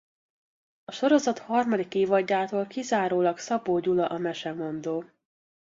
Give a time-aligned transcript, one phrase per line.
[0.85, 5.03] A sorozat harmadik évadjától kizárólag Szabó Gyula a mesemondó.